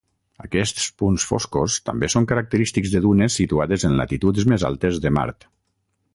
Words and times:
Aquests 0.43 0.85
punts 1.01 1.25
foscos 1.31 1.75
també 1.89 2.09
són 2.13 2.25
característics 2.31 2.95
de 2.95 3.03
dunes 3.05 3.37
situades 3.43 3.87
en 3.91 3.99
latituds 4.01 4.51
més 4.55 4.67
altes 4.73 5.03
de 5.07 5.15
Mart. 5.21 5.49